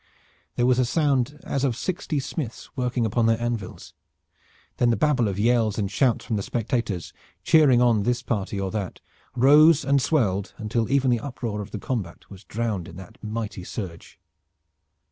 [0.55, 3.93] There was a sound as of sixty smiths working upon their anvils.
[4.77, 8.71] Then the babel of yells and shouts from the spectators, cheering on this party or
[8.71, 8.99] that,
[9.35, 13.63] rose and swelled until even the uproar of the combat was drowned in that mighty
[13.63, 14.19] surge.